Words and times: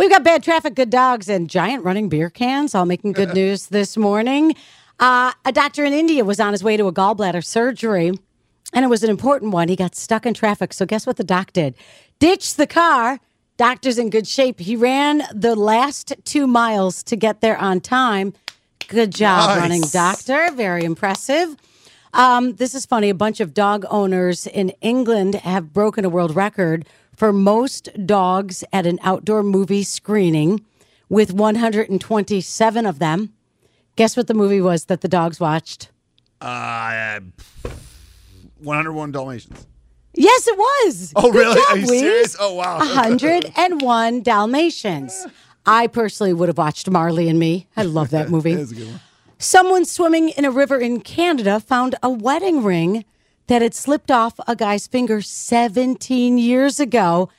We've 0.00 0.08
got 0.08 0.24
bad 0.24 0.42
traffic, 0.42 0.76
good 0.76 0.88
dogs, 0.88 1.28
and 1.28 1.46
giant 1.50 1.84
running 1.84 2.08
beer 2.08 2.30
cans, 2.30 2.74
all 2.74 2.86
making 2.86 3.12
good 3.12 3.34
news 3.34 3.66
this 3.66 3.98
morning. 3.98 4.54
Uh, 4.98 5.32
a 5.44 5.52
doctor 5.52 5.84
in 5.84 5.92
India 5.92 6.24
was 6.24 6.40
on 6.40 6.52
his 6.52 6.64
way 6.64 6.78
to 6.78 6.86
a 6.86 6.92
gallbladder 6.92 7.44
surgery, 7.44 8.10
and 8.72 8.82
it 8.82 8.88
was 8.88 9.04
an 9.04 9.10
important 9.10 9.52
one. 9.52 9.68
He 9.68 9.76
got 9.76 9.94
stuck 9.94 10.24
in 10.24 10.32
traffic. 10.32 10.72
So, 10.72 10.86
guess 10.86 11.06
what 11.06 11.18
the 11.18 11.22
doc 11.22 11.52
did? 11.52 11.74
Ditched 12.18 12.56
the 12.56 12.66
car. 12.66 13.20
Doctor's 13.58 13.98
in 13.98 14.08
good 14.08 14.26
shape. 14.26 14.58
He 14.58 14.74
ran 14.74 15.22
the 15.34 15.54
last 15.54 16.14
two 16.24 16.46
miles 16.46 17.02
to 17.02 17.14
get 17.14 17.42
there 17.42 17.58
on 17.58 17.82
time. 17.82 18.32
Good 18.88 19.14
job 19.14 19.50
Nice. 19.50 19.58
running, 19.58 19.82
doctor. 19.82 20.50
Very 20.56 20.82
impressive. 20.84 21.56
Um, 22.12 22.54
this 22.56 22.74
is 22.74 22.86
funny. 22.86 23.08
A 23.08 23.14
bunch 23.14 23.40
of 23.40 23.54
dog 23.54 23.84
owners 23.90 24.46
in 24.46 24.70
England 24.80 25.36
have 25.36 25.72
broken 25.72 26.04
a 26.04 26.08
world 26.08 26.34
record 26.34 26.86
for 27.14 27.32
most 27.32 27.88
dogs 28.06 28.64
at 28.72 28.86
an 28.86 28.98
outdoor 29.02 29.42
movie 29.42 29.82
screening 29.82 30.64
with 31.08 31.32
127 31.32 32.86
of 32.86 32.98
them. 32.98 33.32
Guess 33.96 34.16
what 34.16 34.26
the 34.26 34.34
movie 34.34 34.60
was 34.60 34.86
that 34.86 35.00
the 35.02 35.08
dogs 35.08 35.38
watched? 35.40 35.90
Uh, 36.40 37.20
101 38.62 39.12
Dalmatians. 39.12 39.66
Yes, 40.14 40.48
it 40.48 40.56
was. 40.58 41.12
Oh, 41.16 41.30
Good 41.30 41.38
really? 41.38 41.54
job, 41.56 41.64
Are 41.70 41.76
you 41.78 41.86
serious? 41.86 42.36
Oh, 42.40 42.54
wow. 42.54 42.78
101 42.78 44.22
Dalmatians. 44.22 45.26
I 45.66 45.86
personally 45.86 46.32
would 46.32 46.48
have 46.48 46.58
watched 46.58 46.88
Marley 46.90 47.28
and 47.28 47.38
Me. 47.38 47.68
I 47.76 47.82
love 47.82 48.10
that 48.10 48.28
movie. 48.30 48.54
A 48.54 48.64
good 48.64 48.86
one. 48.88 49.00
Someone 49.42 49.86
swimming 49.86 50.28
in 50.28 50.44
a 50.44 50.50
river 50.50 50.78
in 50.78 51.00
Canada 51.00 51.60
found 51.60 51.94
a 52.02 52.10
wedding 52.10 52.62
ring 52.62 53.06
that 53.46 53.62
had 53.62 53.72
slipped 53.72 54.10
off 54.10 54.38
a 54.46 54.54
guy's 54.54 54.86
finger 54.86 55.22
17 55.22 56.36
years 56.36 56.78
ago, 56.78 57.30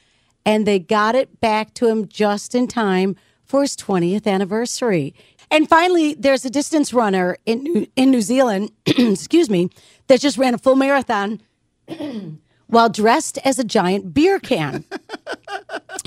and 0.44 0.66
they 0.66 0.80
got 0.80 1.14
it 1.14 1.40
back 1.40 1.76
to 1.76 1.88
him 1.88 2.08
just 2.08 2.56
in 2.56 2.68
time 2.68 3.16
for 3.44 3.62
his 3.62 3.78
20th 3.78 4.26
anniversary. 4.26 5.14
And 5.52 5.70
finally, 5.70 6.16
there's 6.16 6.44
a 6.44 6.50
distance 6.50 6.92
runner 6.92 7.38
in 7.46 7.62
New- 7.62 7.88
in 7.96 8.10
New 8.10 8.22
Zealand, 8.22 8.72
excuse 8.88 9.48
me, 9.48 9.70
that 10.08 10.22
just 10.22 10.40
ran 10.40 10.56
a 10.56 10.58
full 10.58 10.76
marathon 10.76 11.40
while 12.66 12.90
dressed 12.90 13.38
as 13.46 13.60
a 13.60 13.64
giant 13.64 14.12
beer 14.12 14.40
can. 14.40 14.86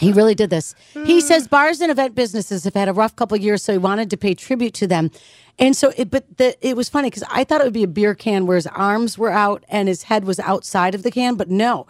He 0.05 0.13
really 0.13 0.35
did 0.35 0.51
this. 0.51 0.75
He 0.93 1.19
mm. 1.19 1.23
says 1.23 1.49
bars 1.49 1.81
and 1.81 1.91
event 1.91 2.15
businesses 2.15 2.65
have 2.65 2.75
had 2.75 2.89
a 2.89 2.93
rough 2.93 3.17
couple 3.17 3.37
of 3.37 3.43
years, 3.43 3.63
so 3.63 3.73
he 3.73 3.79
wanted 3.79 4.11
to 4.11 4.17
pay 4.17 4.35
tribute 4.35 4.75
to 4.75 4.87
them. 4.87 5.11
And 5.59 5.77
so, 5.77 5.93
it, 5.97 6.11
but 6.11 6.37
the, 6.37 6.57
it 6.67 6.77
was 6.77 6.89
funny 6.89 7.11
because 7.11 7.25
I 7.31 7.45
thought 7.45 7.61
it 7.61 7.65
would 7.65 7.73
be 7.73 7.85
a 7.85 7.89
beer 7.89 8.15
can 8.15 8.47
where 8.47 8.57
his 8.57 8.67
arms 8.67 9.17
were 9.17 9.31
out 9.31 9.65
and 9.69 9.89
his 9.89 10.05
head 10.05 10.25
was 10.25 10.39
outside 10.41 10.95
of 10.95 11.03
the 11.03 11.11
can, 11.11 11.37
but 11.37 11.49
no, 11.49 11.87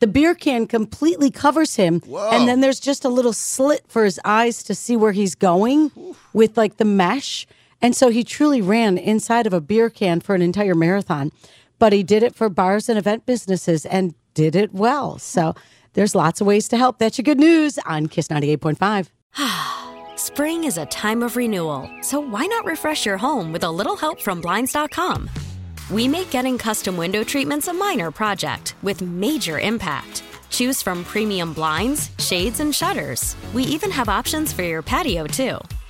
the 0.00 0.06
beer 0.06 0.34
can 0.34 0.66
completely 0.66 1.30
covers 1.30 1.76
him, 1.76 2.02
and 2.06 2.46
then 2.46 2.60
there's 2.60 2.80
just 2.80 3.04
a 3.04 3.08
little 3.08 3.32
slit 3.32 3.84
for 3.88 4.04
his 4.04 4.20
eyes 4.24 4.62
to 4.64 4.74
see 4.74 4.94
where 4.96 5.12
he's 5.12 5.34
going 5.34 5.90
with 6.34 6.56
like 6.58 6.76
the 6.76 6.84
mesh. 6.84 7.46
And 7.80 7.96
so 7.96 8.10
he 8.10 8.22
truly 8.22 8.60
ran 8.60 8.98
inside 8.98 9.46
of 9.46 9.52
a 9.52 9.60
beer 9.60 9.88
can 9.88 10.20
for 10.20 10.34
an 10.34 10.42
entire 10.42 10.74
marathon, 10.74 11.32
but 11.78 11.92
he 11.92 12.02
did 12.02 12.22
it 12.22 12.34
for 12.34 12.48
bars 12.48 12.88
and 12.88 12.98
event 12.98 13.24
businesses 13.24 13.86
and 13.86 14.14
did 14.34 14.54
it 14.54 14.74
well. 14.74 15.18
So 15.18 15.54
there's 15.96 16.14
lots 16.14 16.40
of 16.40 16.46
ways 16.46 16.68
to 16.68 16.76
help. 16.76 16.98
That's 16.98 17.18
your 17.18 17.24
good 17.24 17.40
news 17.40 17.78
on 17.78 18.06
Kiss 18.06 18.28
98.5. 18.28 19.08
Spring 20.18 20.64
is 20.64 20.78
a 20.78 20.86
time 20.86 21.22
of 21.22 21.36
renewal, 21.36 21.90
so 22.02 22.20
why 22.20 22.46
not 22.46 22.64
refresh 22.64 23.04
your 23.04 23.18
home 23.18 23.52
with 23.52 23.64
a 23.64 23.70
little 23.70 23.96
help 23.96 24.20
from 24.20 24.40
Blinds.com? 24.40 25.28
We 25.90 26.06
make 26.06 26.30
getting 26.30 26.58
custom 26.58 26.96
window 26.96 27.24
treatments 27.24 27.68
a 27.68 27.72
minor 27.72 28.10
project 28.10 28.76
with 28.82 29.02
major 29.02 29.58
impact. 29.58 30.22
Choose 30.50 30.82
from 30.82 31.04
premium 31.04 31.52
blinds, 31.52 32.10
shades, 32.18 32.60
and 32.60 32.74
shutters. 32.74 33.36
We 33.52 33.64
even 33.64 33.90
have 33.90 34.08
options 34.08 34.52
for 34.52 34.62
your 34.62 34.82
patio, 34.82 35.26
too. 35.26 35.58